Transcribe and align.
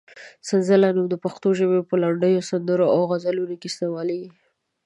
سنځله 0.47 0.89
نوم 0.95 1.05
د 1.09 1.15
پښتو 1.23 1.47
ژبې 1.59 1.79
په 1.89 1.95
لنډیو، 2.03 2.47
سندرو 2.49 2.85
او 2.95 3.01
غزلونو 3.11 3.55
کې 3.61 3.67
استعمالېږي. 3.69 4.29